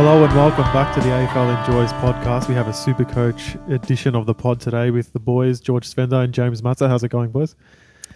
[0.00, 2.46] Hello and welcome back to the AFL Enjoyers podcast.
[2.48, 6.22] We have a super coach edition of the pod today with the boys, George Sfenda
[6.22, 6.88] and James Matsa.
[6.88, 7.56] How's it going, boys?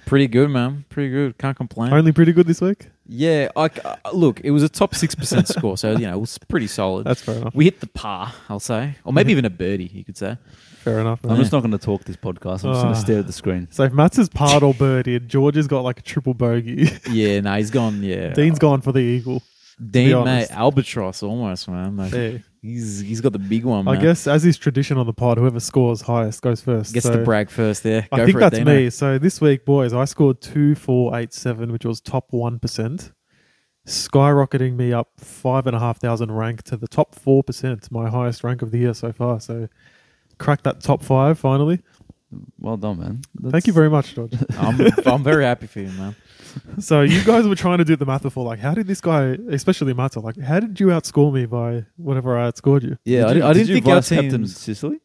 [0.06, 0.84] Pretty good, man.
[0.90, 1.36] Pretty good.
[1.38, 1.92] Can't complain.
[1.92, 2.88] Only pretty good this week?
[3.08, 6.38] yeah, I, uh, look, it was a top 6% score, so, you know, it was
[6.38, 7.04] pretty solid.
[7.04, 7.52] That's fair enough.
[7.52, 8.94] we hit the par, I'll say.
[9.04, 10.38] Or maybe even a birdie, you could say.
[10.84, 11.18] Fair enough.
[11.24, 11.38] I'm man.
[11.40, 12.64] just not going to talk this podcast.
[12.64, 12.94] I'm just going Ah.
[12.94, 13.66] to stare at the screen.
[13.72, 17.40] So if Matt's parred or birdie and George has got like a triple bogey, Yeah,
[17.40, 18.28] no, he's gone, yeah.
[18.34, 19.42] Dean's gone for the eagle.
[19.90, 21.96] Dean, mate, albatross almost, man.
[21.96, 22.38] Like, Yeah.
[22.62, 24.02] he's he's got the big one, I man.
[24.02, 26.94] guess as is tradition on the pod, whoever scores highest goes first.
[26.94, 28.06] Gets So the brag first there.
[28.12, 28.90] I think for that's it, me.
[28.90, 33.12] So this week, boys, I scored two, four, eight, seven, which was top one percent,
[33.86, 38.08] skyrocketing me up five and a half thousand rank to the top four percent, my
[38.08, 39.40] highest rank of the year so far.
[39.40, 39.68] So
[40.38, 41.80] cracked that top five finally.
[42.58, 43.22] Well done, man.
[43.50, 44.32] Thank you very much, George.
[44.58, 46.16] I'm, I'm very happy for you, man.
[46.78, 49.36] so you guys were trying to do the math before, like, how did this guy,
[49.50, 52.98] especially Matsa, like, how did you outscore me by whatever I outscored you?
[53.04, 54.46] Yeah, I, Did did, you, I didn't did you think our captain.
[54.46, 55.00] Sicily?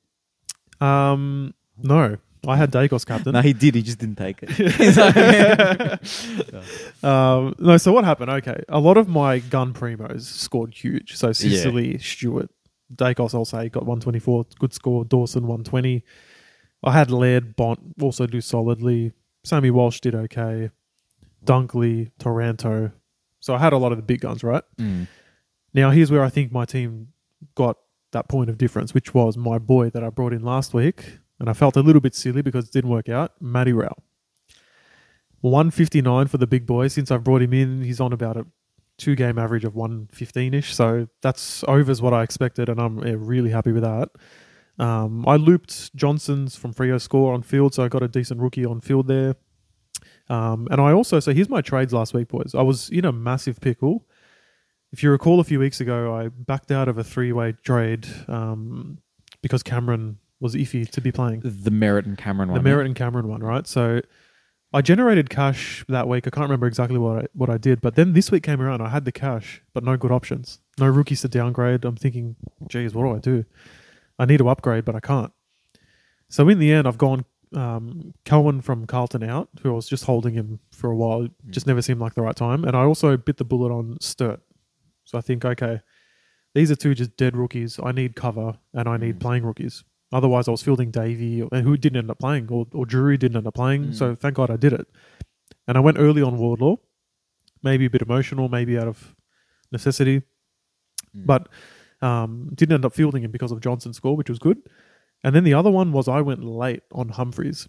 [0.79, 3.33] Um, no, I had Daicos captain.
[3.33, 3.75] No, he did.
[3.75, 4.49] He just didn't take it.
[7.03, 8.31] Um, no, so what happened?
[8.31, 11.15] Okay, a lot of my gun primos scored huge.
[11.15, 12.49] So Sicily, Stewart,
[12.93, 15.05] Daicos, I'll say, got 124, good score.
[15.05, 16.03] Dawson, 120.
[16.83, 19.13] I had Laird, Bont also do solidly.
[19.43, 20.71] Sammy Walsh did okay.
[21.47, 22.91] Dunkley, Toronto.
[23.39, 24.63] So I had a lot of the big guns, right?
[24.77, 25.07] Mm.
[25.73, 27.09] Now, here's where I think my team
[27.55, 27.77] got
[28.11, 31.19] that point of difference, which was my boy that I brought in last week.
[31.39, 33.33] And I felt a little bit silly because it didn't work out.
[33.39, 34.03] Matty Rowell.
[35.41, 36.87] 159 for the big boy.
[36.87, 38.47] Since I've brought him in, he's on about a
[38.97, 40.73] two game average of 115 ish.
[40.73, 42.69] So that's overs what I expected.
[42.69, 44.09] And I'm really happy with that.
[44.79, 47.75] Um, I looped Johnson's from Frio score on field.
[47.75, 49.35] So I got a decent rookie on field there.
[50.29, 52.53] Um, and I also, so here's my trades last week, boys.
[52.55, 54.05] I was in a massive pickle.
[54.91, 58.99] If you recall, a few weeks ago, I backed out of a three-way trade um,
[59.41, 62.63] because Cameron was iffy to be playing The Merrett and Cameron one.
[62.63, 62.69] the.
[62.69, 63.65] Merrett and Cameron one, right?
[63.67, 64.01] So
[64.73, 66.27] I generated cash that week.
[66.27, 68.81] I can't remember exactly what I, what I did, but then this week came around.
[68.81, 70.59] I had the cash, but no good options.
[70.77, 71.85] No rookies to downgrade.
[71.85, 72.35] I'm thinking,
[72.67, 73.45] geez, what do I do?
[74.19, 75.31] I need to upgrade, but I can't.
[76.29, 77.25] So in the end, I've gone
[77.55, 81.23] um, Cohen from Carlton out, who I was just holding him for a while.
[81.23, 82.63] It Just never seemed like the right time.
[82.65, 84.41] And I also bit the bullet on Sturt.
[85.05, 85.81] So I think, okay,
[86.53, 87.79] these are two just dead rookies.
[87.81, 89.19] I need cover and I need Mm.
[89.21, 89.83] playing rookies.
[90.11, 93.37] Otherwise, I was fielding Davey, and who didn't end up playing, or, or Drury didn't
[93.37, 93.87] end up playing.
[93.87, 93.95] Mm.
[93.95, 94.87] So thank God I did it.
[95.67, 96.77] And I went early on Wardlaw,
[97.61, 99.15] maybe a bit emotional, maybe out of
[99.71, 100.21] necessity,
[101.15, 101.25] Mm.
[101.25, 101.47] but
[102.01, 104.57] um, didn't end up fielding him because of Johnson's score, which was good.
[105.23, 107.67] And then the other one was I went late on Humphreys,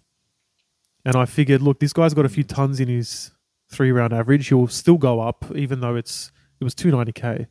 [1.05, 2.55] and I figured, look, this guy's got a few mm.
[2.55, 3.31] tons in his
[3.71, 4.47] three round average.
[4.47, 7.47] He'll still go up, even though it's it was two ninety k.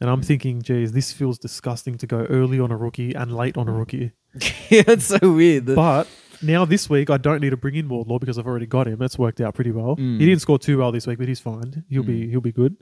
[0.00, 0.24] And I'm mm.
[0.24, 3.72] thinking, geez, this feels disgusting to go early on a rookie and late on a
[3.72, 3.78] mm.
[3.78, 4.12] rookie.
[4.68, 5.66] yeah, it's so weird.
[5.66, 6.06] But
[6.42, 8.98] now this week, I don't need to bring in Wardlaw because I've already got him.
[8.98, 9.96] That's worked out pretty well.
[9.96, 10.20] Mm.
[10.20, 11.84] He didn't score too well this week, but he's fine.
[11.88, 12.76] He'll be he'll be good.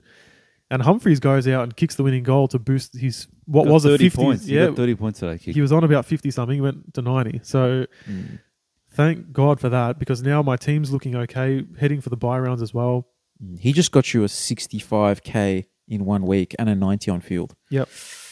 [0.71, 3.85] And Humphreys goes out and kicks the winning goal to boost his what Got was
[3.85, 4.47] a 30 50 points.
[4.47, 5.53] Yeah, 30 points today, kick.
[5.53, 7.41] he was on about 50 something, He went to 90.
[7.43, 8.39] So Mm.
[8.89, 12.61] thank God for that because now my team's looking okay, heading for the buy rounds
[12.63, 13.07] as well.
[13.43, 13.59] Mm.
[13.59, 17.55] He just got you a 65k in one week and a 90 on field.
[17.69, 17.87] Yep.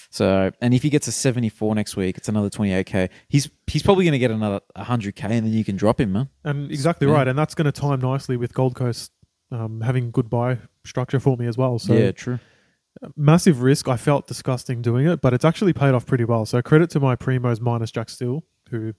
[0.09, 3.09] So, and if he gets a 74 next week, it's another 28k.
[3.27, 6.29] He's he's probably going to get another 100k, and then you can drop him, man.
[6.43, 7.13] And exactly Yeah.
[7.13, 7.27] right.
[7.27, 9.11] And that's going to time nicely with Gold Coast
[9.51, 11.79] um, having good buy structure for me as well.
[11.79, 12.39] So yeah, true.
[13.15, 13.87] massive risk.
[13.87, 16.45] I felt disgusting doing it, but it's actually paid off pretty well.
[16.45, 18.93] So credit to my primos minus Jack Steele, who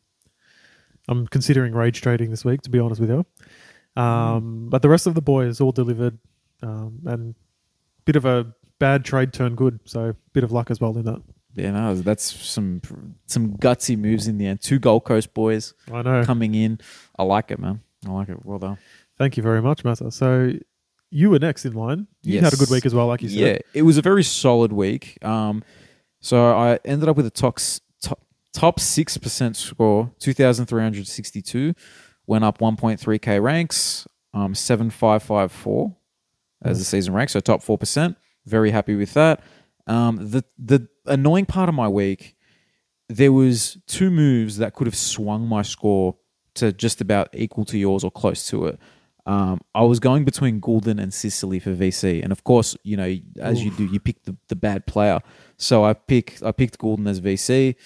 [1.09, 3.27] I'm considering rage trading this week, to be honest with you.
[4.01, 6.19] Um, But the rest of the boys all delivered,
[6.63, 7.35] um, and
[8.05, 9.81] bit of a bad trade turned good.
[9.85, 11.23] So bit of luck as well in that.
[11.55, 12.81] Yeah, no, that's some
[13.27, 14.61] some gutsy moves in the end.
[14.61, 16.25] Two Gold Coast boys I know.
[16.25, 16.81] coming in.
[17.17, 17.81] I like it, man.
[18.05, 18.45] I like it.
[18.45, 18.79] Well done.
[19.17, 20.13] Thank you very much, Matsa.
[20.13, 20.53] So
[21.15, 22.09] you were next in line.
[22.23, 23.39] You had a good week as well, like you said.
[23.39, 25.17] Yeah, it was a very solid week.
[25.25, 25.63] Um,
[26.21, 27.61] so I ended up with a top
[28.53, 31.75] top six percent score, two thousand three hundred sixty two,
[32.27, 35.95] went up one point three k ranks, um, seven five five four
[36.63, 38.17] as the season rank, so top four percent.
[38.45, 39.41] Very happy with that.
[39.87, 42.35] Um, the the annoying part of my week,
[43.09, 46.17] there was two moves that could have swung my score
[46.55, 48.81] to just about equal to yours or close to it.
[49.27, 53.17] Um, I was going between Gulden and Sicily for VC, and of course, you know,
[53.41, 55.21] as you do, you pick the, the bad player.
[55.57, 57.77] So I pick I picked Gulden as VC.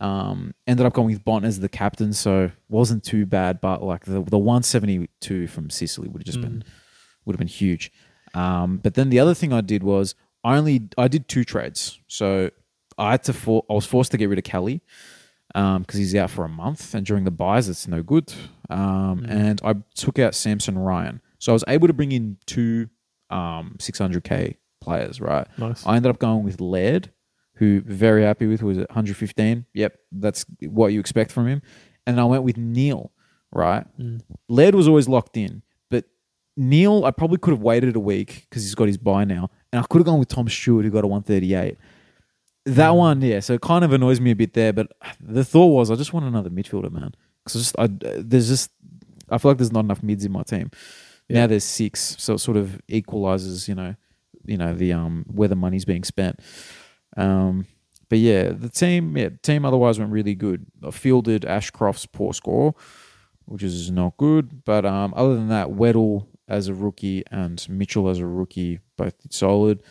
[0.00, 3.60] Um, ended up going with Bont as the captain, so wasn't too bad.
[3.60, 6.64] But like the the one seventy two from Sicily would have just been
[7.24, 7.92] would have been huge.
[8.32, 12.00] Um, but then the other thing I did was I only I did two trades,
[12.08, 12.50] so
[12.96, 14.82] I had to for, I was forced to get rid of Kelly
[15.54, 18.32] because he's out for a month, and during the buys, it's no good.
[18.68, 22.88] Um, And I took out Samson Ryan, so I was able to bring in two
[23.30, 25.20] um, 600k players.
[25.20, 25.86] Right, Nice.
[25.86, 27.10] I ended up going with Laird,
[27.54, 29.66] who very happy with was at 115.
[29.74, 31.62] Yep, that's what you expect from him.
[32.06, 33.12] And I went with Neale.
[33.52, 33.86] Right,
[34.48, 36.06] Laird was always locked in, but
[36.56, 39.80] Neale, I probably could have waited a week because he's got his buy now, and
[39.80, 41.78] I could have gone with Tom Stewart, who got a 138.
[42.66, 43.40] That one, yeah.
[43.40, 44.90] So it kind of annoys me a bit there, but
[45.20, 47.12] the thought was I just want another midfielder, man.
[47.44, 48.70] Because just I, there's just
[49.30, 50.70] I feel like there's not enough mids in my team.
[51.28, 51.40] Yeah.
[51.40, 53.94] Now there's six, so it sort of equalizes, you know,
[54.44, 56.40] you know the um where the money's being spent.
[57.16, 57.66] Um,
[58.08, 60.66] but yeah, the team, yeah, the team otherwise went really good.
[60.82, 62.74] I fielded Ashcroft's poor score,
[63.46, 64.64] which is not good.
[64.64, 69.18] But um, other than that, Weddle as a rookie and Mitchell as a rookie both
[69.20, 69.82] did solid.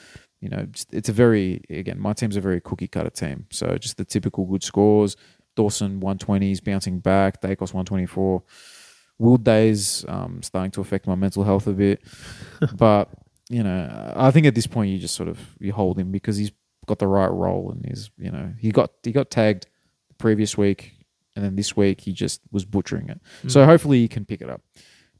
[0.43, 3.45] You know, it's a very again, my team's a very cookie cutter team.
[3.49, 5.15] So just the typical good scores.
[5.55, 7.41] Dawson 120s bouncing back.
[7.41, 8.43] Daicos 124.
[9.19, 12.03] Will days um, starting to affect my mental health a bit,
[12.75, 13.09] but
[13.49, 16.35] you know, I think at this point you just sort of you hold him because
[16.35, 16.51] he's
[16.87, 19.67] got the right role and he's you know he got he got tagged
[20.09, 21.05] the previous week
[21.37, 23.21] and then this week he just was butchering it.
[23.47, 24.61] So hopefully he can pick it up.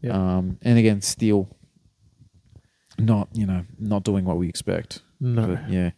[0.02, 0.16] Yeah.
[0.16, 1.48] Um, and again, still
[2.98, 5.02] not you know not doing what we expect.
[5.20, 5.48] No.
[5.56, 5.92] But yeah,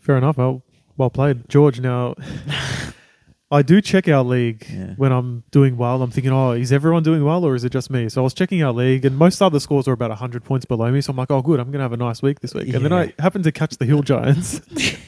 [0.00, 0.38] Fair enough.
[0.38, 0.62] Well,
[0.96, 1.80] well played, George.
[1.80, 2.14] Now,
[3.52, 4.94] I do check our league Yeah.
[4.96, 6.02] when I'm doing well.
[6.02, 8.08] I'm thinking, oh, is everyone doing well, or is it just me?
[8.08, 10.90] So I was checking our league, and most other scores are about hundred points below
[10.90, 11.00] me.
[11.00, 12.72] So I'm like, oh, good, I'm gonna have a nice week this week.
[12.72, 14.60] And then I happened to catch the Hill Giants.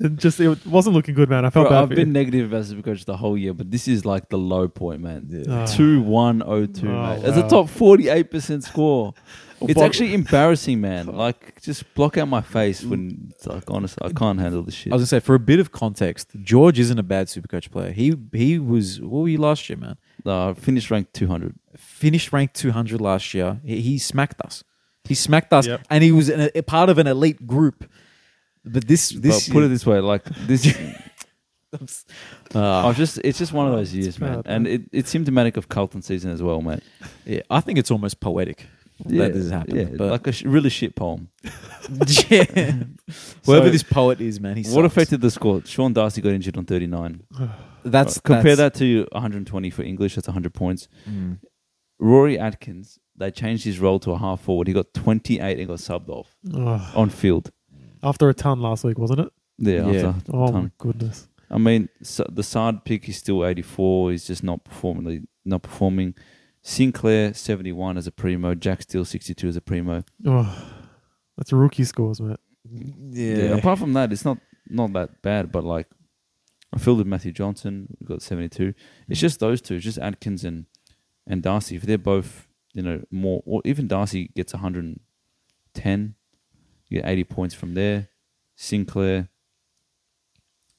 [0.00, 1.44] and just it wasn't looking good, man.
[1.44, 1.82] I felt Bro, bad.
[1.82, 2.12] I've for been you.
[2.14, 5.44] negative as a coach the whole year, but this is like the low point, man.
[5.48, 5.66] Ah.
[5.66, 7.22] Two one oh two, Oh, mate.
[7.22, 7.46] That's wow.
[7.46, 9.14] a top forty eight percent score.
[9.60, 11.06] It's Bob- actually embarrassing, man.
[11.24, 14.92] Like, just block out my face when like, honestly, I can't handle this shit.
[14.92, 17.90] I was gonna say for a bit of context, George isn't a bad supercoach player.
[17.90, 19.96] He he was what were you last year, man?
[20.24, 21.56] Uh, finished ranked two hundred.
[21.76, 23.60] Finished ranked 200 last year.
[23.64, 24.62] He, he smacked us.
[25.02, 25.80] He smacked us, Yep.
[25.90, 27.84] and he was an, a part of an elite group.
[28.64, 30.66] But this this But put it this way, like this.
[32.54, 35.68] uh, I've just it's just one of those years, man, and it, it's symptomatic of
[35.68, 36.82] Carlton season as well, mate.
[37.24, 38.66] yeah, I think it's almost poetic
[39.04, 39.76] that this has happened.
[39.76, 41.28] Yeah, but like a sh- really shit poem.
[42.28, 42.44] yeah.
[43.44, 45.62] whoever So, this poet is, man, he What affected the score?
[45.64, 47.22] Sean Darcy got injured on thirty nine.
[47.84, 50.16] That's compare that's- that to 120 for English.
[50.16, 50.88] That's 100 points.
[51.08, 51.38] Mm.
[52.00, 54.66] Rory Atkins, they changed his role to a half forward.
[54.66, 56.36] He got 28 and got subbed off
[56.94, 57.50] on field.
[58.02, 59.32] After a ton last week, wasn't it?
[59.58, 60.08] Yeah, Yeah.
[60.08, 60.62] after Oh ton.
[60.64, 61.28] my goodness.
[61.50, 64.10] I mean, so the Sard pick is still 84.
[64.12, 65.26] He's just not performing.
[65.44, 66.14] Not performing.
[66.62, 68.54] Sinclair 71 as a primo.
[68.54, 70.04] Jack Steele 62 as a primo.
[70.26, 70.70] Oh,
[71.36, 72.36] that's rookie scores, mate.
[72.70, 73.56] Yeah.
[73.56, 75.50] Apart from that, it's not not that bad.
[75.50, 75.86] But like,
[76.74, 77.96] I filled with Matthew Johnson.
[77.98, 78.74] We got 72.
[79.08, 79.76] It's just those two.
[79.76, 80.66] It's just Atkins and
[81.26, 81.76] and Darcy.
[81.76, 86.14] If they're both, you know, more, or even Darcy gets 110,
[86.88, 88.08] you get 80 points from there.
[88.56, 89.28] Sinclair,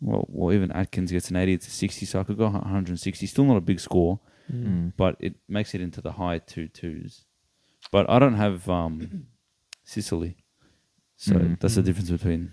[0.01, 3.25] well, well, even Atkins gets an 80, it's a 60, so I could go 160.
[3.25, 4.19] Still not a big score,
[4.51, 4.93] Mm.
[4.97, 7.25] but it makes it into the high two twos.
[7.91, 9.27] But I don't have um,
[9.83, 10.37] Sicily,
[11.15, 11.59] so Mm.
[11.59, 12.51] that's the difference between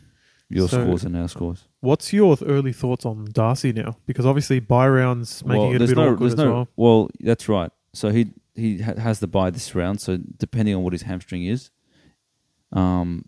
[0.48, 1.66] your So- scores and our scores.
[1.80, 3.96] What's your early thoughts on Darcy now?
[4.06, 6.68] Because obviously buy rounds making it a bit no, awkward as no, well.
[6.76, 7.70] well, that's right.
[7.92, 10.00] So he he ha- has the buy this round.
[10.00, 11.70] So depending on what his hamstring is,
[12.72, 13.24] um,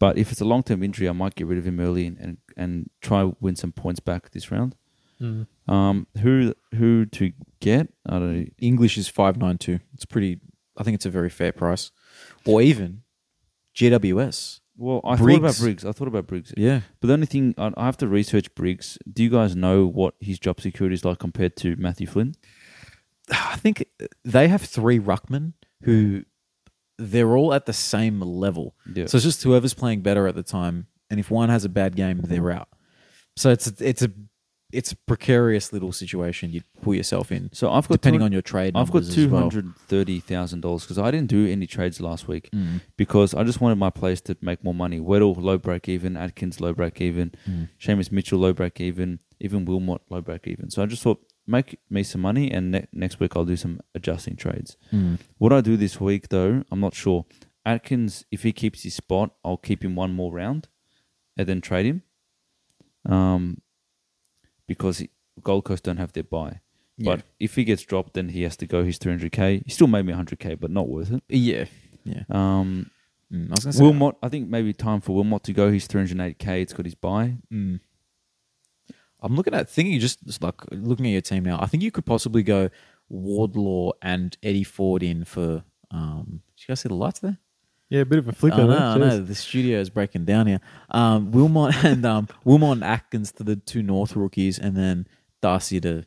[0.00, 2.18] but if it's a long term injury, I might get rid of him early and,
[2.18, 4.74] and and try win some points back this round.
[5.20, 5.46] Mm.
[5.68, 7.92] Um, who who to get?
[8.08, 8.46] I don't know.
[8.58, 9.78] English is 592.
[9.94, 10.40] It's pretty,
[10.76, 11.90] I think it's a very fair price.
[12.46, 13.02] Or even
[13.76, 14.60] GWS.
[14.78, 15.60] Well, I thought about Briggs.
[15.60, 15.84] Briggs.
[15.84, 16.54] I thought about Briggs.
[16.56, 16.80] Yeah.
[17.00, 18.96] But the only thing I I have to research Briggs.
[19.12, 22.34] Do you guys know what his job security is like compared to Matthew Flynn?
[23.30, 23.84] I think
[24.24, 25.52] they have three ruckmen
[25.82, 26.24] who
[27.00, 28.74] they're all at the same level.
[28.94, 29.06] Yeah.
[29.06, 31.96] So it's just whoever's playing better at the time, and if one has a bad
[31.96, 32.68] game, they're out.
[33.36, 34.10] So it's it's a
[34.72, 38.42] it's a precarious little situation you put yourself in, So I've got depending on your
[38.42, 38.76] trade.
[38.76, 42.48] I've got two hundred thirty thousand dollars because I didn't do any trades last week
[42.54, 42.80] Mm.
[42.96, 45.00] because I just wanted my players to make more money.
[45.00, 47.68] Weddle low break even, Atkins low break even, Mm.
[47.80, 50.70] Seamus Mitchell low break even, even Wilmot low break even.
[50.70, 53.80] So I just thought make me some money and ne- next week I'll do some
[53.94, 54.76] adjusting trades.
[54.92, 55.18] Mm.
[55.38, 57.26] What I do this week though, I'm not sure.
[57.64, 60.68] Atkins, if he keeps his spot, I'll keep him one more round
[61.36, 62.02] and then trade him.
[63.06, 63.60] Um,
[64.66, 65.10] because he,
[65.42, 66.60] Gold Coast don't have their buy.
[67.02, 69.62] But if he gets dropped, then he has to go his 300k.
[69.64, 71.22] He still made me 100k, but not worth it.
[71.30, 71.64] Yeah,
[72.04, 72.24] yeah.
[72.28, 72.90] Um,
[73.32, 75.70] Mm, I was gonna say Wilmot, I think maybe time for Wilmot to go.
[75.70, 76.62] He's 308k.
[76.62, 77.36] It's got his buy.
[77.52, 77.80] Mm.
[79.22, 81.58] I'm looking at thinking just, just like looking at your team now.
[81.60, 82.70] I think you could possibly go
[83.08, 85.64] Wardlaw and Eddie Ford in for.
[85.90, 87.38] Um, did you guys see the lights there?
[87.88, 88.60] Yeah, a bit of a flicker.
[88.62, 88.76] I know.
[88.76, 89.20] I know.
[89.20, 90.60] The studio is breaking down here.
[90.90, 95.06] Um, Wilmot and um, Wilmot and Atkins to the two North rookies, and then
[95.42, 96.04] Darcy to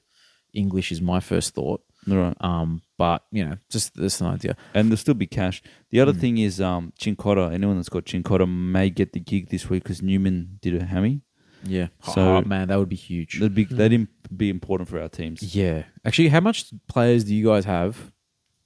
[0.53, 1.82] English is my first thought.
[2.10, 2.38] All right.
[2.39, 4.55] Um, but you know, just just an idea.
[4.74, 5.62] And there'll still be cash.
[5.89, 6.20] The other Mm.
[6.22, 7.53] thing is um, Cincotta.
[7.53, 11.22] Anyone that's got Cincotta may get the gig this week because Newman did a hammy.
[11.65, 11.88] Yeah.
[12.13, 13.39] So- oh, man, that would be huge.
[13.39, 15.55] That'd be that'd im- be important for our teams.
[15.55, 15.84] Yeah.
[16.05, 18.12] Actually, how much players do you guys have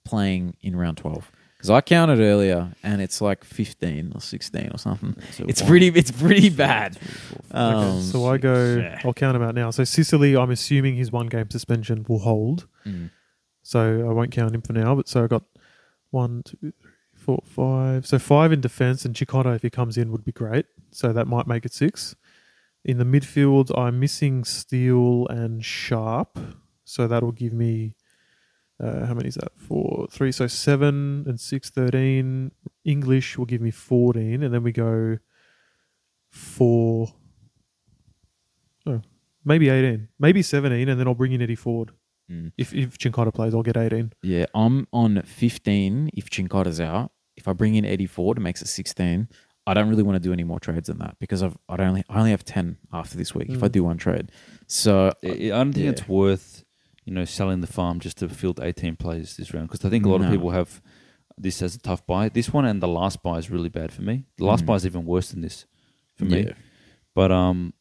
[0.06, 1.32] playing in round 12?
[1.58, 5.16] Because I counted earlier and it's like 15 or 16 or something.
[5.32, 6.96] So It's one, pretty it's pretty two, bad.
[6.96, 7.56] three, four, five.
[7.76, 8.76] Um, Okay, so I go.
[8.78, 9.02] yeah.
[9.04, 9.72] I'll count him out now.
[9.72, 12.68] So Sicily, I'm assuming his one game suspension will hold.
[12.86, 13.10] Mm.
[13.64, 14.94] So I won't count him for now.
[14.96, 15.44] But so I got
[16.12, 16.74] one, two, three,
[17.16, 18.06] four, five.
[18.06, 20.68] So five in defense, and Cincotta if he comes in would be great.
[20.92, 22.16] So that might make it six.
[22.88, 26.40] In the midfield, I'm missing Steele and Sharp.
[26.86, 27.96] So that'll give me
[28.82, 29.52] uh, how many is that?
[29.58, 30.32] Four, three.
[30.32, 32.52] So seven and six, thirteen.
[32.86, 35.18] English will give me fourteen, and then we go
[36.30, 37.14] four.
[38.86, 39.02] Oh,
[39.44, 41.92] maybe eighteen, maybe seventeen, and then I'll bring in Eddie Ford.
[42.32, 42.52] Mm.
[42.58, 44.14] If if Cincotta plays, I'll get eighteen.
[44.22, 47.12] Yeah, I'm on 15 if Cincotta's out.
[47.36, 49.28] If I bring in Eddie Ford, it makes it 16.
[49.68, 52.04] I don't really want to do any more trades than that because I've I only
[52.10, 53.72] I only have 10 after this week if I Mm.
[53.74, 54.32] do one trade.
[54.68, 55.92] So I I don't think Yeah.
[55.92, 56.64] it's worth
[57.06, 60.06] you know selling the farm just to field 18 players this round because I think
[60.06, 60.28] a lot No.
[60.28, 60.82] of people have
[61.38, 62.30] this as a tough buy.
[62.30, 64.26] This one and the last buy is really bad for me.
[64.38, 64.68] The last Mm.
[64.68, 65.66] buy is even worse than this
[66.16, 66.46] for me.
[66.48, 66.54] yeah.
[67.14, 67.74] But um,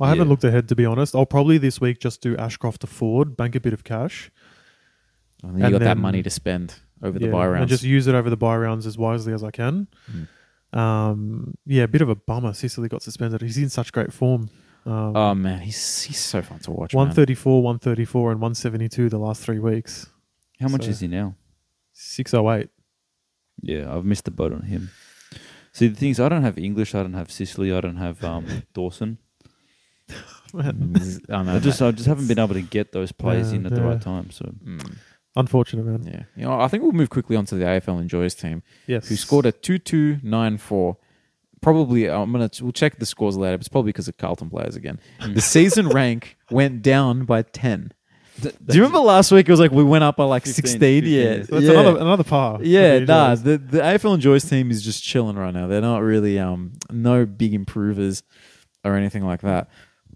[0.00, 0.30] I haven't Yeah.
[0.30, 1.14] looked ahead to be honest.
[1.14, 4.30] I'll probably this week just do Ashcroft to Ford, bank a bit of cash,
[5.44, 7.62] I think you And got that money to spend over the yeah, buy rounds.
[7.62, 9.86] and just use it over the buy rounds as wisely as I can.
[10.10, 10.28] Mm.
[10.76, 12.52] Um, yeah, a bit of a bummer.
[12.52, 13.40] Sicily got suspended.
[13.42, 14.50] He's in such great form.
[14.84, 16.92] Um, oh man, he's he's so fun to watch.
[16.94, 16.98] man.
[17.08, 20.06] 134, 134, and 172 the last three weeks.
[20.60, 21.34] how much So- is he now?
[21.92, 22.68] 608.
[23.62, 24.90] Yeah, I've missed the boat on him.
[25.72, 26.94] See, the thing is, I don't have English.
[26.94, 27.72] I don't have Sicily.
[27.72, 29.18] I don't have um, Dawson.
[30.52, 31.82] Mm, I know I just.
[31.82, 34.30] I just haven't been able to get those players Yeah, in at the right time.
[34.30, 34.96] So Mm,
[35.36, 36.02] Unfortunate, man.
[36.04, 38.62] yeah, you know, I think we'll move quickly onto the AFL Enjoyers team.
[38.86, 39.08] Yes.
[39.08, 40.96] who scored a 2-2-9-4.
[41.60, 43.56] Probably, I'm gonna we'll check the scores later.
[43.56, 45.00] But it's probably because of Carlton players again.
[45.26, 47.92] The season rank went down by ten.
[48.40, 49.48] Do you remember last week?
[49.48, 51.04] It was like we went up by like 15, 16.
[51.06, 51.46] yeah, 15.
[51.46, 51.80] So that's yeah.
[51.80, 52.58] another another par.
[52.62, 53.34] yeah, for the nah.
[53.34, 55.66] The the AFL Enjoyers team is just chilling right now.
[55.66, 58.22] They're not really um no big improvers
[58.84, 59.68] or anything like that.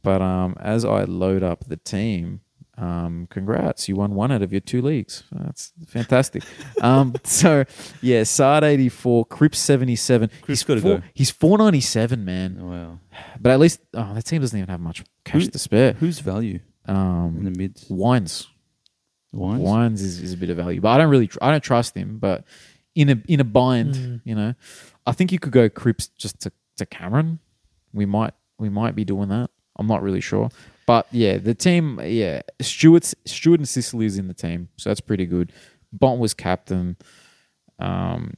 [0.03, 2.43] But um as I load up the team,
[2.81, 5.25] um congrats, you won one out of your two leagues.
[5.33, 6.43] That's fantastic.
[6.81, 7.65] um so
[8.01, 10.29] yeah, Sard 84, Cripps 77.
[10.29, 11.03] Cripps he's gotta go.
[11.15, 12.59] He's 497, man.
[12.69, 12.99] wow,
[13.41, 15.93] But at least oh, that team doesn't even have much cash Who- to spare.
[15.95, 17.87] who's value um, in the mids?
[17.91, 18.47] Wines.
[19.33, 19.61] Wines.
[19.63, 21.95] Wines is, is a bit of value, but I don't really, tr- I don't trust
[21.95, 22.19] him.
[22.19, 22.45] But
[22.97, 24.21] in a in a bind, Mm.
[24.25, 24.55] you know,
[25.07, 27.39] I think you could go Cripps just to, to Cameron.
[27.93, 29.51] We might we might be doing that.
[29.77, 30.49] I'm not really sure,
[30.91, 35.01] but yeah, the team, yeah, Stewart's Stewart and Sicily is in the team, so that's
[35.01, 35.53] pretty good.
[35.93, 36.97] Bont was captain.
[37.79, 38.35] Um,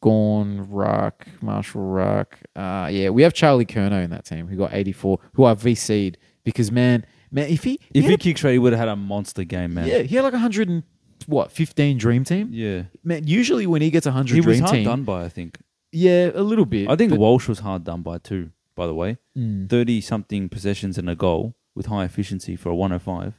[0.00, 2.38] Gawn, Ruck, Marshall Ruck.
[2.54, 6.16] Uh, yeah, we have Charlie Curnow in that team who got 84, who I VC'd
[6.44, 8.94] because man, man, if he If he he kicks right, he would have had a
[8.96, 9.88] monster game, man.
[9.88, 10.82] yeah, he had like 100 and
[11.26, 12.50] what 15 dream team.
[12.52, 12.82] yeah.
[13.02, 15.58] Man, usually when he gets 100 He was hard team, done by, I think.
[15.90, 16.88] yeah, a little bit.
[16.88, 18.50] I think Walsh was hard done by too.
[18.76, 19.68] By the way, Mm.
[19.70, 23.34] thirty something possessions and a goal with high efficiency for a one hundred five.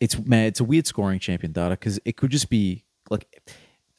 [0.00, 3.26] it's man, it's a weird scoring champion data because it could just be like,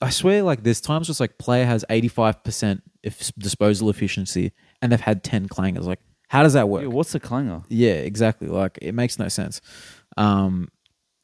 [0.01, 4.91] I swear, like there's times just like player has 85 percent if disposal efficiency and
[4.91, 5.84] they've had 10 clangers.
[5.86, 6.84] Like, how does that work?
[6.84, 7.63] Yeah, what's the clanger?
[7.69, 8.48] Yeah, exactly.
[8.48, 9.62] Like it makes no sense.
[10.17, 10.69] Um,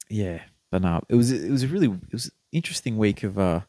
[0.10, 3.38] yeah, but no, it was it was a really it was an interesting week of
[3.38, 3.62] uh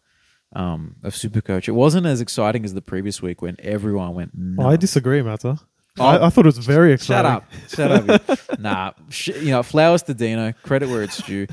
[0.54, 1.68] um of Supercoach.
[1.68, 4.32] It wasn't as exciting as the previous week when everyone went.
[4.58, 5.60] Oh, I disagree, Matsa.
[5.98, 7.42] I, I thought it was very exciting.
[7.68, 8.10] Shut exciting.
[8.10, 8.24] up.
[8.26, 8.58] Shut up.
[8.60, 10.54] nah, sh- you know, flowers to Deano.
[10.62, 11.46] Credit where it's due.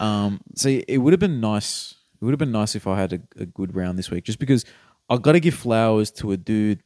[0.00, 1.94] Um, see, it would have been nice.
[2.20, 4.38] It would have been nice if I had a, a good round this week, just
[4.38, 4.64] because
[5.10, 6.82] I've got to give flowers to a dude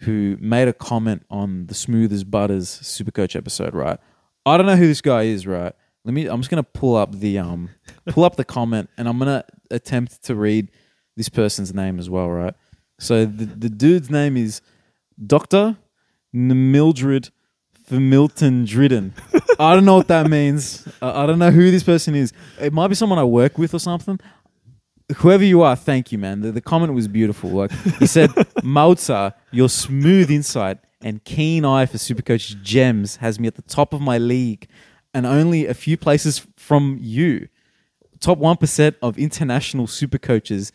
[0.00, 3.74] who made a comment on the Smooth as Butters Supercoach episode.
[3.74, 3.98] Right,
[4.44, 5.46] I don't know who this guy is.
[5.46, 5.72] Right,
[6.04, 6.26] let me.
[6.26, 7.70] I'm just gonna pull up the um,
[8.08, 10.70] pull up the comment, and I'm gonna attempt to read
[11.16, 12.28] this person's name as well.
[12.28, 12.54] Right,
[12.98, 14.60] so the the dude's name is
[15.26, 15.78] Doctor
[16.34, 17.30] Mildred
[17.86, 19.14] for Milton Dridden.
[19.58, 20.86] I don't know what that means.
[21.00, 22.32] I I don't know who this person is.
[22.60, 24.18] It might be someone I work with or something.
[25.16, 26.40] whoever you are, thank you, man.
[26.40, 27.50] The, the comment was beautiful.
[27.50, 28.30] Like he said,
[28.62, 33.92] Malta, your smooth insight and keen eye for Supercoach gems has me at the top
[33.92, 34.66] of my league,
[35.12, 37.48] and only a few places from you.
[38.20, 40.72] Top one percent of international super coaches.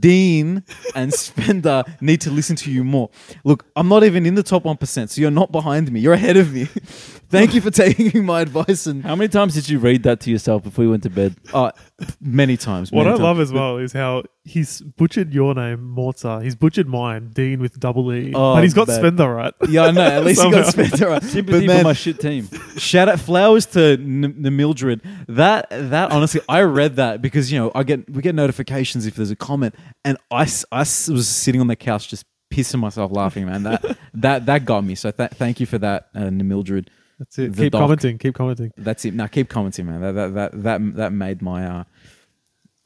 [0.00, 3.10] Dean and Spender need to listen to you more.
[3.44, 6.00] Look, I'm not even in the top 1%, so you're not behind me.
[6.00, 6.68] You're ahead of me.
[7.30, 10.30] Thank you for taking my advice and How many times did you read that to
[10.30, 11.36] yourself before you went to bed?
[11.52, 11.72] uh,
[12.20, 12.90] many times.
[12.90, 13.22] What many I times.
[13.22, 16.40] love as well is how he's butchered your name, Mortar.
[16.40, 18.32] He's butchered mine, Dean with double E.
[18.34, 18.98] Oh, but he's got man.
[18.98, 19.52] Spender right.
[19.68, 20.00] Yeah, I know.
[20.00, 20.86] At least he got Somehow.
[20.88, 21.08] Spender.
[21.10, 21.22] right.
[21.22, 22.48] Sympathy But man, for my shit team.
[22.78, 25.02] shout out flowers to N- the Mildred.
[25.28, 29.16] That that honestly, I read that because you know I get we get notifications if
[29.16, 32.78] there's a comment, and I, s- I s- was sitting on the couch just pissing
[32.80, 33.64] myself laughing, man.
[33.64, 34.94] That that that got me.
[34.94, 36.88] So th- thank you for that, uh, Mildred.
[37.18, 37.52] That's it.
[37.54, 37.80] The keep doc.
[37.80, 38.18] commenting.
[38.18, 38.72] Keep commenting.
[38.76, 39.14] That's it.
[39.14, 40.00] Now keep commenting, man.
[40.00, 41.84] That that that that, that made my uh,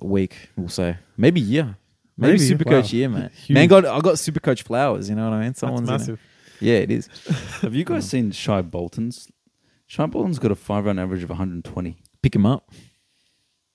[0.00, 0.50] week.
[0.56, 1.76] We'll say maybe year.
[2.16, 2.80] Maybe, Maybe, super wow.
[2.80, 3.30] coach year, man.
[3.46, 3.54] Huge.
[3.54, 5.08] Man, got I got super coach flowers.
[5.08, 5.48] You know what I mean?
[5.48, 5.98] That's Someone's in it.
[5.98, 6.20] massive.
[6.60, 7.08] Yeah, it is.
[7.62, 9.28] Have you guys seen Shai Bolton's?
[9.86, 11.96] Shai Bolton's got a five round average of 120.
[12.22, 12.70] Pick him up.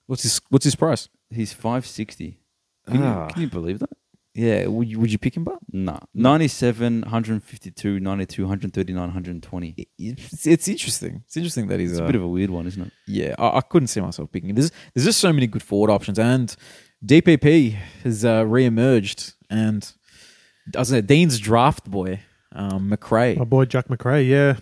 [0.06, 1.08] What's his What's his price?
[1.30, 2.38] He's 560.
[2.86, 3.26] Can, Ah.
[3.26, 3.90] you, can you believe that?
[4.38, 5.58] Yeah, would you, would you pick him up?
[5.72, 5.98] Nah.
[6.14, 9.88] 97, 152, 92, 139, 120.
[9.98, 11.24] It's, it's interesting.
[11.26, 12.92] It's interesting that he's It's a uh, bit of a weird one, isn't it?
[13.08, 13.34] yeah.
[13.36, 14.54] I, I couldn't see myself picking him.
[14.54, 16.54] There's there's just so many good forward options, and
[17.04, 17.72] DPP
[18.04, 19.92] has uh, re-emerged, and
[20.76, 22.20] I was Dean's draft boy,
[22.52, 23.34] um, Macrae.
[23.34, 24.58] My boy Jack Macrae, yeah.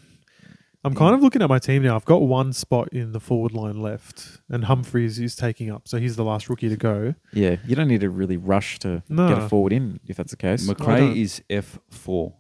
[0.87, 1.97] I'm kind of looking at my team now.
[1.97, 5.99] I've got one spot in the forward line left, and Humphreys is taking up, so
[5.99, 7.14] he's the last rookie to go.
[7.33, 9.28] Yeah, you don't need to really rush to No.
[9.28, 10.69] get a forward in if that's the case.
[10.69, 12.35] I Macrae don't- is F4.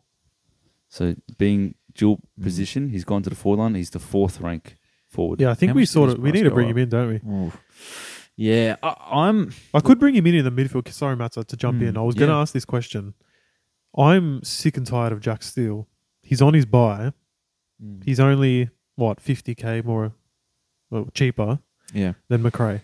[0.88, 3.74] So being dual position, he's gone to the forward line.
[3.74, 4.76] He's the fourth rank
[5.08, 5.40] forward.
[5.40, 6.54] Yeah, I think How we much did sort his of we price need to go
[6.54, 6.70] bring up?
[6.70, 7.30] him in, don't we?
[7.46, 7.60] Oof.
[8.36, 9.52] Yeah, I, I'm.
[9.74, 10.86] I could bring him in in the midfield.
[10.92, 11.96] Sorry, Matsa, to jump Mm, in.
[11.96, 12.40] I was going to yeah.
[12.42, 13.14] ask this question.
[13.98, 15.88] I'm sick and tired of Jack Steele.
[16.22, 17.12] He's on his buy.
[17.82, 18.02] Mm.
[18.04, 20.12] He's only what 50k more
[20.90, 21.58] well, cheaper
[21.92, 22.80] Yeah, than Macrae.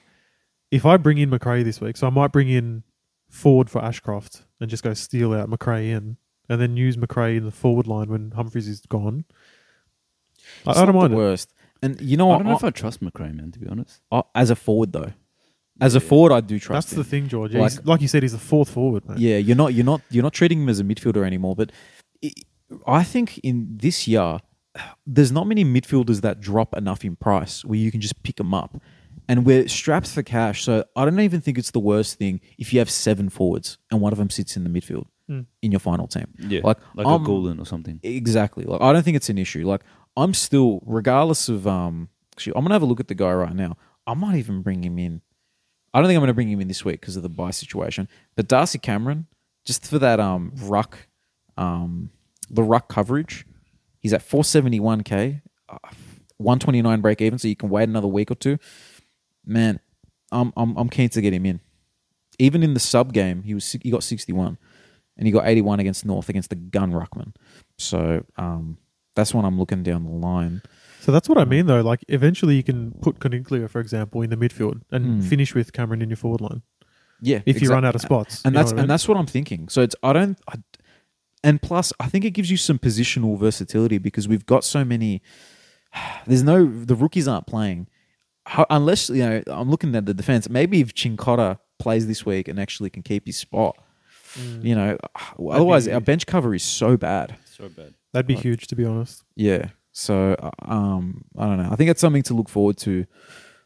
[0.71, 2.83] If I bring in Macrae this week, so I might bring in
[3.29, 6.17] Ford for Ashcroft and just go steal out Macrae in,
[6.49, 9.25] and then use Macrae in the forward line when Humphreys is gone.
[10.67, 11.19] I, It's I don't not mind the it.
[11.21, 11.53] worst.
[11.83, 14.01] And you know I don't know if I trust Macrae, man, to be honest.
[14.11, 15.13] I- as a forward though,
[15.81, 16.89] as a forward, I do trust.
[16.89, 17.55] That's the thing, George.
[17.55, 19.09] Like- Like, you said, he's a fourth forward.
[19.09, 19.19] Mate.
[19.19, 21.57] Yeah, you're not you're not you're not treating him as a midfielder anymore.
[21.57, 21.73] But
[22.25, 22.31] i
[22.87, 24.39] I think in this year,
[25.07, 28.55] there's not many midfielders that drop enough in price where you can just pick them
[28.55, 28.81] up.
[29.29, 32.73] And we're strapped for cash, so I don't even think it's the worst thing if
[32.73, 35.47] you have seven forwards and one of them sits in the midfield Mm.
[35.63, 36.27] in your final team.
[36.37, 38.01] Yeah, Like, like I'm- a Gulden or something.
[38.03, 38.65] Exactly.
[38.65, 39.65] Like I don't think it's an issue.
[39.65, 39.83] Like
[40.17, 43.55] I'm still, regardless of um, actually, I'm gonna have a look at the guy right
[43.55, 43.77] now.
[44.07, 45.21] I might even bring him in.
[45.95, 48.09] I don't think I'm gonna bring him in this week because of the buy situation.
[48.35, 49.27] But Darcy Cameron,
[49.65, 51.07] just for that um ruck,
[51.57, 52.11] um,
[52.51, 53.47] the ruck coverage,
[54.03, 55.79] he's at 471k, uh,
[56.39, 58.59] 129 break even, so you can wait another week or two.
[59.45, 59.81] Man,
[60.31, 61.61] I'm I'm I'm keen to get him in.
[62.39, 64.59] Even in the sub game, he was he got 61,
[65.17, 67.35] and he got 81 against North against the gun ruckman.
[67.79, 68.79] So um,
[69.15, 70.63] that's when I'm looking down the line.
[71.01, 71.81] So that's what I mean, though.
[71.81, 75.25] Like, eventually you can put Coniglio, for example, in the midfield and Mm.
[75.29, 76.63] finish with Cameron in your forward line
[77.21, 78.41] Yeah, if you run out of spots.
[78.45, 78.81] and that's what I mean?
[78.83, 79.69] and that's what I'm thinking.
[79.69, 80.55] So it's I don't, I,
[81.45, 85.23] and plus I think it gives you some positional versatility because we've got so many.
[86.27, 87.89] There's no the rookies aren't playing,
[88.47, 89.43] How, unless you know.
[89.49, 90.49] I'm looking at the defense.
[90.49, 93.77] Maybe if Cincotta plays this week and actually can keep his spot,
[94.39, 94.65] Mm.
[94.65, 94.97] you know.
[95.51, 97.37] Otherwise, be- our bench cover is so bad.
[97.45, 97.95] So bad.
[98.13, 99.25] That'd be Like- huge, to be honest.
[99.37, 99.67] Yeah.
[99.93, 101.69] So uh, um, I don't know.
[101.71, 103.05] I think it's something to look forward to.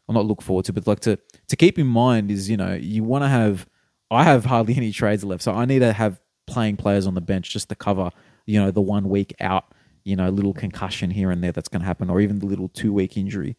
[0.09, 2.75] Or not look forward to, but like to to keep in mind is you know
[2.75, 3.67] you want to have.
[4.11, 7.21] I have hardly any trades left, so I need to have playing players on the
[7.21, 8.11] bench just to cover
[8.47, 9.67] you know the one week out.
[10.05, 12.69] You know, little concussion here and there that's going to happen, or even the little
[12.69, 13.57] two week injury.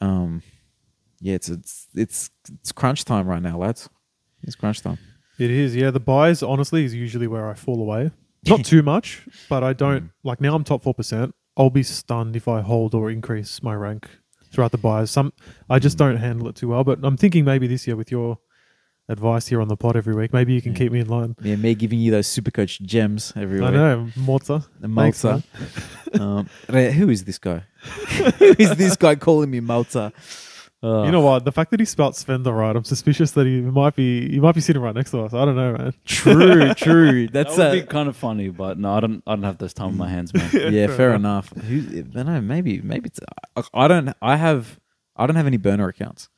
[0.00, 0.42] Um,
[1.20, 3.88] yeah, it's it's it's it's crunch time right now, lads.
[4.44, 4.98] It's crunch time.
[5.36, 5.90] It is, yeah.
[5.90, 8.12] The buys, honestly, is usually where I fall away.
[8.46, 10.54] Not too much, but I don't like now.
[10.54, 11.34] I'm top four percent.
[11.56, 14.08] I'll be stunned if I hold or increase my rank
[14.52, 15.10] throughout the buys.
[15.10, 15.32] Some
[15.68, 16.84] I just don't handle it too well.
[16.84, 18.38] But I'm thinking maybe this year with your
[19.08, 20.78] advice here on the pod every week, maybe you can Yeah.
[20.78, 21.36] keep me in line.
[21.42, 23.68] Yeah, me giving you those super coach gems every week.
[23.68, 23.76] I week.
[23.76, 24.64] know, Morta.
[24.80, 25.42] Malta.
[26.20, 27.62] um, who is this guy?
[28.38, 30.12] who is this guy calling me Malta?
[30.82, 31.46] Uh, You know what?
[31.46, 34.54] The fact that he spelt the right, I'm suspicious that he might be he might
[34.54, 35.32] be sitting right next to us.
[35.32, 35.94] I don't know, man.
[36.04, 37.26] true, true.
[37.28, 39.22] That's that would a, be kind of funny, but no, I don't.
[39.26, 40.50] I don't have those time on my hands, man.
[40.52, 41.48] yeah, fair fair enough.
[41.56, 42.40] Who, I don't know.
[42.42, 43.20] Maybe, maybe it's.
[43.56, 44.14] I, I don't.
[44.20, 44.78] I have.
[45.16, 46.28] I don't have any burner accounts.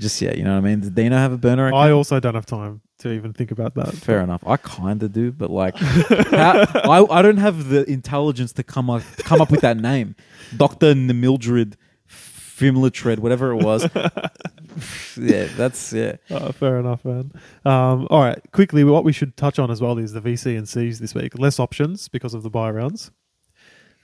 [0.00, 0.80] Just yeah, you know what I mean.
[0.80, 1.82] Does Deano have a burner account?
[1.82, 3.92] I also don't have time to even think about that.
[3.92, 4.42] Fair enough.
[4.46, 8.88] I kind of do, but like, how, I I don't have the intelligence to come
[8.88, 10.16] up come up with that name,
[10.56, 11.76] Doctor Mildred
[12.08, 13.82] Fimletred, whatever it was.
[15.16, 16.16] yeah, that's yeah.
[16.30, 17.32] Oh, fair enough, man.
[17.64, 20.68] Um, all right, quickly, what we should touch on as well is the VC and
[20.68, 21.38] Cs this week.
[21.38, 23.10] Less options because of the buy rounds.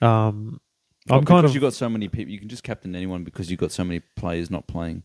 [0.01, 0.61] Um,
[1.09, 2.31] I'm kind because of you got so many people.
[2.31, 5.03] You can just captain anyone because you've got so many players not playing.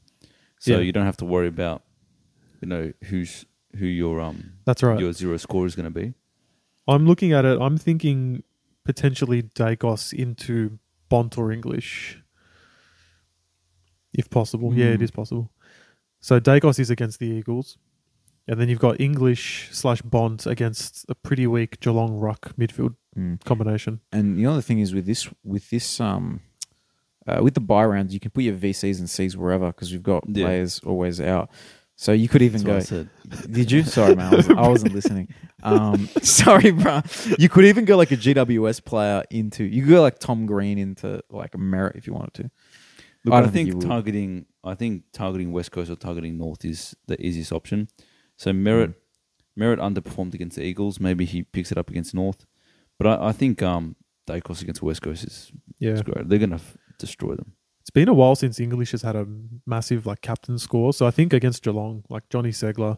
[0.62, 0.78] So Yeah.
[0.78, 1.82] you don't have to worry about,
[2.60, 3.46] you know, who's
[3.76, 5.00] who your um that's right.
[5.00, 6.14] your zero score is going to be.
[6.86, 7.60] I'm looking at it.
[7.60, 8.44] I'm thinking
[8.84, 12.22] potentially Daicos into Bont or English,
[14.12, 14.72] if possible.
[14.74, 15.06] Yeah, it Hmm.
[15.06, 15.50] possible.
[16.20, 17.76] So Daicos is against the Eagles,
[18.46, 23.44] and then you've got English slash Bont against a pretty weak Geelong ruck midfield Mm.
[23.44, 24.00] combination.
[24.12, 26.40] And the other thing is with this with this um
[27.26, 30.02] uh, with the buy rounds, you can put your VCs and Cs wherever because we've
[30.02, 30.44] got Yeah.
[30.46, 31.50] players always out.
[31.96, 33.08] So you could even That's what go.
[33.36, 33.52] I said.
[33.52, 33.82] Did you?
[33.84, 34.32] Sorry, man.
[34.32, 35.28] I wasn't, I wasn't listening.
[35.62, 37.02] Um, sorry, bro.
[37.38, 39.62] You could even go like a GWS player into.
[39.64, 42.50] You could go like Tom Green into like a Merrett if you wanted to.
[43.24, 43.86] Look, I I, don't think think, you would.
[43.86, 44.46] targeting.
[44.64, 47.88] I think targeting West Coast or targeting North is the easiest option.
[48.36, 48.94] So Merrett,
[49.58, 49.60] Mm.
[49.60, 50.98] Merrett underperformed against the Eagles.
[50.98, 52.46] Maybe he picks it up against North,
[52.98, 53.94] but I, I think um
[54.26, 56.28] Daicos against West Coast is, Yeah, great.
[56.28, 56.76] They're going to f-
[57.06, 57.52] destroy them.
[57.82, 59.26] it's been a while since English has had a
[59.66, 60.92] massive like captain score.
[60.92, 62.96] So I think against Geelong, like Johnny Ceglar,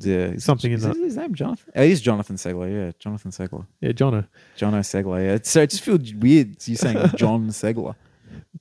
[0.00, 0.96] Yeah, is- Something in is that.
[0.96, 1.72] His name Jonathan.
[1.76, 2.68] Oh, it is Jonathan Ceglar.
[2.76, 3.66] Yeah, Jonathan Ceglar.
[3.80, 4.26] yeah, Jono,
[4.58, 5.18] Jono Ceglar.
[5.26, 5.38] Yeah.
[5.42, 6.48] So it just feels weird.
[6.68, 7.94] You saying John Ceglar.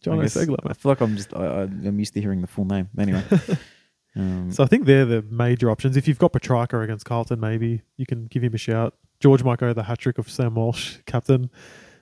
[0.04, 0.60] Jono I guess- Ceglar.
[0.65, 2.88] I feel like I'm just I, I- I'm used to hearing the full name.
[2.98, 3.24] Anyway,
[4.15, 5.98] um, So I think they're the major options.
[5.98, 8.94] If you've got Petrarca against Carlton, maybe you can give him a shout.
[9.20, 11.50] George might go the hat trick of Sam Walsh, captain.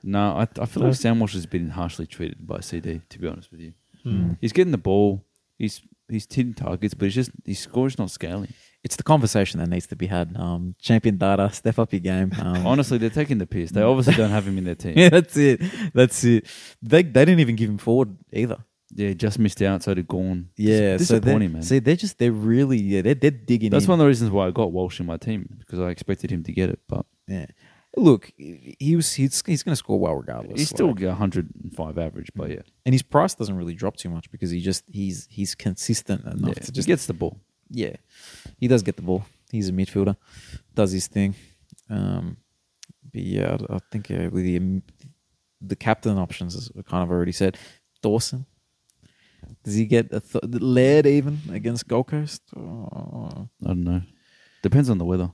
[0.03, 0.89] No, I, I feel No.
[0.89, 3.01] like Sam Walsh has been harshly treated by CD.
[3.09, 4.33] To be honest with you, Hmm.
[4.41, 5.25] he's getting the ball.
[5.57, 8.53] He's he's hitting targets, but he's just his score's not scaling.
[8.83, 10.33] it's the conversation that needs to be had.
[10.37, 12.31] Um, champion data, step up your game.
[12.39, 13.71] Um, Honestly, they're taking the piss.
[13.71, 14.93] They obviously don't have him in their team.
[14.97, 15.61] yeah, that's it.
[15.93, 16.45] That's it.
[16.81, 18.57] They they didn't even give him forward either.
[18.95, 19.83] Yeah, just missed out.
[19.83, 20.49] So did Gawn.
[20.55, 21.63] Yeah, Dis- so they're, disappointing, man.
[21.63, 23.71] See, they're just they're really yeah they're they're digging.
[23.71, 23.89] That's in.
[23.89, 26.43] one of the reasons why I got Walsh in my team because I expected him
[26.43, 27.47] to get it, but Yeah.
[27.95, 30.59] Look, he was he's he's going to score well regardless.
[30.59, 32.29] he's still like- 105 average.
[32.35, 35.55] But yeah, and his price doesn't really drop too much because he just he's he's
[35.55, 37.39] consistent enough yeah to he just gets the ball.
[37.69, 37.95] yeah,
[38.59, 39.25] he does get the ball.
[39.51, 40.15] He's a midfielder,
[40.75, 41.33] does his thing.
[41.89, 42.37] Um,
[43.11, 44.81] but yeah, I, I think uh, with the
[45.61, 47.57] the captain options, as I kind of already said,
[48.01, 48.45] Dawson.
[49.63, 52.41] Does he get a th- lead even against Gold Coast?
[52.55, 53.47] Oh.
[53.63, 54.01] I don't know.
[54.61, 55.31] Depends on the weather.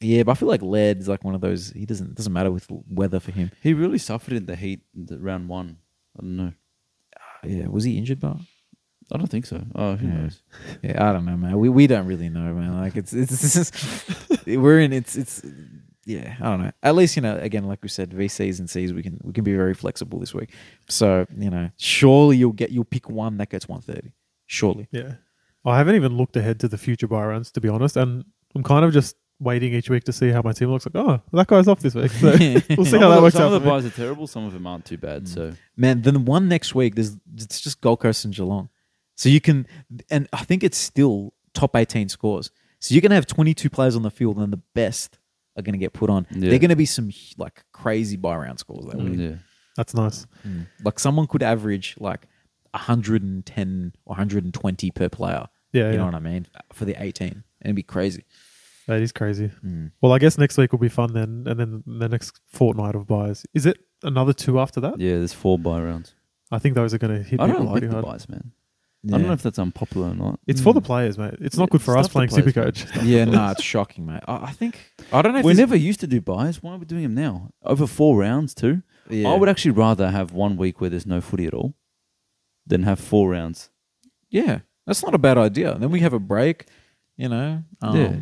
[0.00, 1.70] Yeah, but I feel like lead is like one of those.
[1.70, 3.50] He doesn't doesn't matter with weather for him.
[3.62, 5.78] He really suffered in the heat in the round one.
[6.16, 6.52] I don't know.
[7.16, 8.20] Uh, yeah, was he injured?
[8.20, 8.36] But
[9.12, 9.64] I don't think so.
[9.74, 10.14] Oh, who Yeah.
[10.14, 10.42] knows?
[10.82, 11.58] Yeah, I don't know, man.
[11.58, 12.80] We we don't really know, man.
[12.80, 15.42] Like it's it's, it's just, we're in it's it's
[16.06, 16.70] yeah, I don't know.
[16.82, 19.44] At least you know, again, like we said, VCs and Cs, we can we can
[19.44, 20.54] be very flexible this week.
[20.88, 24.12] So you know, surely you'll get you'll pick one that gets one thirty.
[24.46, 24.86] Surely.
[24.92, 25.14] Yeah.
[25.64, 27.96] I haven't even looked ahead to the future buy rounds, to be honest.
[27.96, 30.96] And I'm kind of just waiting each week to see how my team looks like.
[30.96, 32.10] Oh, that guy's off this week.
[32.12, 33.52] So we'll see Some how that the- works Some out.
[33.52, 33.66] of the me.
[33.70, 34.26] buys are terrible.
[34.26, 35.24] Some of them aren't too bad.
[35.24, 35.28] Mm.
[35.28, 38.68] So Man, then one next week, there's it's just Gold Coast and Geelong.
[39.14, 39.66] So you can,
[40.10, 42.50] and I think it's still top 18 scores.
[42.80, 45.18] So you're going to have 22 players on the field, and the best
[45.56, 46.24] are going to get put on.
[46.30, 46.50] Yeah.
[46.50, 49.14] They're going to be some like crazy buy round scores that week.
[49.14, 49.36] Mm, yeah,
[49.76, 50.24] That's nice.
[50.46, 50.68] Mm.
[50.84, 52.26] Like someone could average like
[52.72, 55.46] 110 or 120 per player.
[55.72, 55.96] Yeah, you yeah.
[55.96, 56.46] know what I mean?
[56.72, 57.28] For the 18.
[57.28, 58.24] And it'd be crazy.
[58.88, 59.50] That is crazy.
[59.64, 59.92] Mm.
[60.00, 63.06] Well, I guess next week will be fun then, and then the next fortnight of
[63.06, 63.44] buys.
[63.54, 64.98] Is it another two after that?
[64.98, 65.18] yeah.
[65.18, 66.14] There's four buy rounds.
[66.50, 68.04] I think those are going to hit I people don't like the hard.
[68.04, 68.52] buys, man.
[69.04, 69.14] Yeah.
[69.14, 70.40] I don't know if that's unpopular or not.
[70.48, 70.84] It's for the Mm.
[70.84, 71.34] players, mate.
[71.40, 73.04] It's Yeah, not good for us playing players, Supercoach.
[73.06, 74.22] yeah, no, it's shocking, mate.
[74.26, 75.38] I, I think I don't know.
[75.40, 76.62] If We never used to do buys.
[76.62, 77.50] Why are we doing them now?
[77.62, 78.82] Over four rounds too.
[79.10, 79.28] Yeah.
[79.28, 81.74] I would actually rather have one week where there's no footy at all
[82.66, 83.70] than have four rounds.
[84.30, 85.76] Yeah, that's not a bad idea.
[85.78, 86.66] Then we have a break,
[87.16, 87.62] you know.
[87.82, 88.16] Um, Yeah.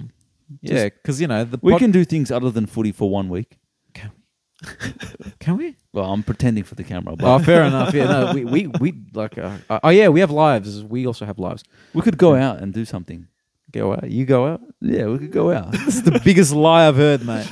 [0.60, 3.28] Yeah, because you know the We pod- can do things other than footy for one
[3.28, 3.58] week.
[5.38, 5.76] can we?
[5.92, 7.92] Well, I'm pretending for the camera, but Oh, fair enough.
[7.92, 9.36] Yeah, no, we we, we like.
[9.36, 10.82] Uh, uh, oh yeah, we have lives.
[10.82, 11.62] We also have lives.
[11.92, 13.26] we could go out and do something.
[13.72, 14.08] Go out.
[14.10, 14.62] You go out.
[14.80, 15.72] Yeah, we could go out.
[15.84, 17.46] This is the biggest lie I've heard, mate.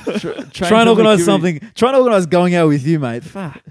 [0.51, 1.59] Try and organize something.
[1.75, 3.23] Try and organize going out with you, mate.
[3.23, 3.61] Fuck.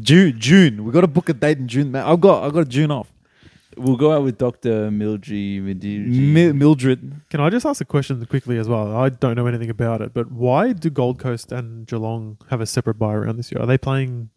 [0.00, 0.84] June, June.
[0.84, 2.02] We got to book a date in June, mate.
[2.02, 3.12] I've got, I've got June off.
[3.78, 5.82] We'll go out with Doctor Mildred.
[5.82, 7.20] Mi- Mildred.
[7.30, 8.96] Can I just ask a question quickly as well?
[8.96, 12.66] I don't know anything about it, but why do Gold Coast and Geelong have a
[12.66, 13.60] separate buy round this year?
[13.62, 14.30] Are they playing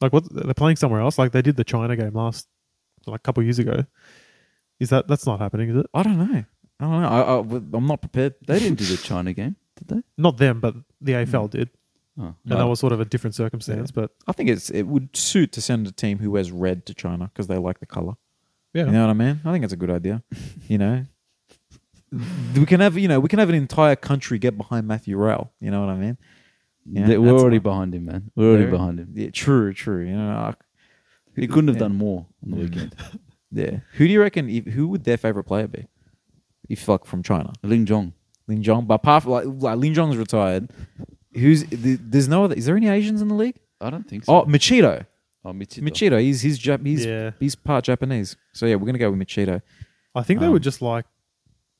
[0.00, 0.24] like what?
[0.30, 1.18] They're playing somewhere else.
[1.18, 2.48] Like they did the China game last
[3.06, 3.84] like a couple years ago.
[4.80, 5.70] Is that that's not happening?
[5.70, 5.86] Is it?
[5.94, 6.44] I don't know.
[6.80, 7.08] I don't know.
[7.08, 8.34] I, I, I'm not prepared.
[8.46, 10.02] They didn't do the China game, did they?
[10.18, 11.58] Not them, but the AFL hmm.
[11.58, 11.70] did,
[12.22, 12.26] Oh.
[12.26, 12.56] and No.
[12.58, 13.90] that was sort of a different circumstance.
[13.90, 16.94] But I think it's it would suit to send a team who wears red to
[16.94, 18.14] China because they like the color.
[18.72, 19.40] yeah, You know what I mean?
[19.44, 20.22] I think it's a good idea.
[20.68, 21.04] you know,
[22.56, 25.52] we can have you know we can have an entire country get behind Matthew Rowell.
[25.60, 26.18] You know what I mean?
[26.84, 28.30] Yeah, They- we're already what- behind him, man.
[28.34, 29.12] We're already They're- him.
[29.14, 30.04] Yeah, true, true.
[30.06, 30.54] You know, I,
[31.36, 31.80] He couldn't have yeah.
[31.88, 32.94] done more on the weekend.
[33.54, 33.80] Yeah.
[33.98, 34.48] Who do you reckon?
[34.48, 35.86] If, who would their favorite player be?
[36.70, 38.14] If like from China, Lin Jong.
[38.48, 38.86] Lin Jong.
[38.86, 40.70] But apart from like, like Lin Jong's retired,
[41.34, 42.54] who's th- there's no other?
[42.54, 43.56] Is there any Asians in the league?
[43.80, 44.32] I don't think so.
[44.42, 45.06] Oh, Mitchito.
[45.44, 45.82] oh Mitchito.
[45.82, 46.20] Mitchito.
[46.20, 47.32] He's he's Jap- he's yeah.
[47.40, 48.36] he's part Japanese.
[48.52, 49.60] So yeah, we're gonna go with Mitchito.
[50.14, 51.06] I think they Um, were just like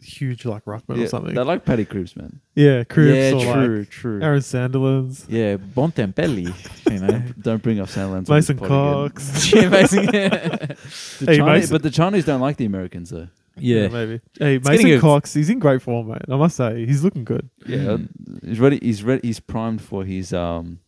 [0.00, 1.32] huge, like ruckman Yeah, or something.
[1.34, 2.40] They like Paddy Cripps, man.
[2.56, 4.20] yeah, Cripps yeah, or true, like true.
[4.20, 6.52] Aaron Sandilands, Yeah, Bontempelli.
[6.90, 7.22] You know.
[7.40, 8.28] Don't bring up Sandlands.
[8.28, 9.52] Mason Cox.
[9.54, 10.06] yeah, basically.
[10.18, 10.76] The
[11.20, 13.28] Hey, Chinese, Mason- but the Chinese don't like the Americans, though.
[13.56, 13.88] Yeah.
[13.88, 14.20] maybe.
[14.38, 16.22] Hey, It's getting Mason a- Cox, he's in great form, mate.
[16.28, 17.48] I must say, he's looking good.
[17.66, 17.98] Yeah,
[18.44, 18.78] he's ready.
[18.82, 19.20] He's ready.
[19.26, 20.80] He's primed for his um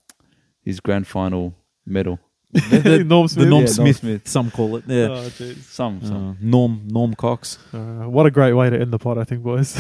[0.63, 1.55] his grand final
[1.87, 2.19] medal.
[2.55, 3.49] The, the, Norm the Smith.
[3.49, 4.29] Norm Yeah, Norm Smith, Smith.
[4.29, 4.85] some call it.
[4.87, 5.07] Yeah.
[5.09, 5.57] Oh, jeez.
[5.65, 6.31] Some, some.
[6.31, 7.59] Uh, Norm Norm Cox.
[7.73, 9.77] Uh, what a great way to end the pod, I think, boys.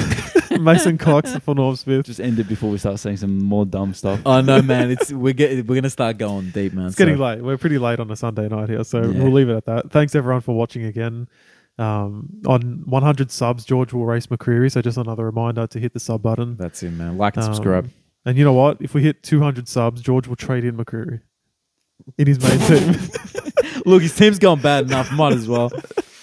[0.60, 2.06] Mason Cox for Norm Smith.
[2.06, 4.20] Just end it before we start saying some more dumb stuff.
[4.26, 4.90] Oh no, man!
[4.90, 6.86] It's we're getting we're gonna start going deep, man.
[6.86, 7.42] It's getting late.
[7.42, 9.22] We're pretty late on a Sunday night here, so Yeah.
[9.22, 9.90] we'll leave it at that.
[9.92, 11.28] Thanks everyone for watching again.
[11.76, 14.70] Um, on 100 subs, George will race McCreary.
[14.70, 16.56] So just another reminder to hit the sub button.
[16.56, 17.18] That's it, man.
[17.18, 17.90] Like and Um, subscribe.
[18.24, 18.78] And you know what?
[18.80, 21.20] If we hit 200 subs, George will trade in McCreary
[22.16, 22.96] in his main team.
[23.86, 25.10] Look, his team's gone bad enough.
[25.12, 25.70] Might as well.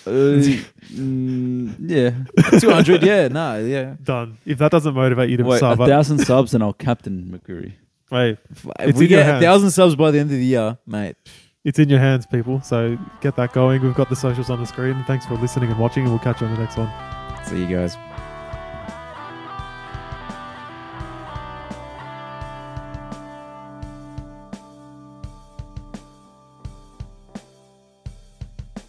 [0.06, 0.42] Uh,
[0.90, 2.60] mm, yeah.
[2.60, 3.04] Two hundred.
[3.04, 3.28] Yeah.
[3.28, 3.60] No.
[3.64, 3.96] Yeah.
[4.04, 4.38] Done.
[4.46, 7.30] If that doesn't motivate you to Wait, a sub, up, thousand subs and I'll captain
[7.30, 7.78] Mercury.
[8.10, 11.16] hey, If It's we get a thousand subs by the end of the year, mate.
[11.63, 12.62] It's in your hands, people.
[12.62, 13.82] So get that going.
[13.82, 15.04] We've got the socials on the screen.
[15.06, 16.91] Thanks for listening and watching, and we'll catch you on the next one.
[17.45, 17.97] See you guys.